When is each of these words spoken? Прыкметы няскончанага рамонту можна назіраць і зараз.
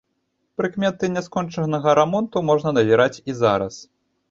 Прыкметы 0.61 1.09
няскончанага 1.17 1.95
рамонту 2.01 2.45
можна 2.49 2.69
назіраць 2.81 3.21
і 3.29 3.39
зараз. 3.45 3.81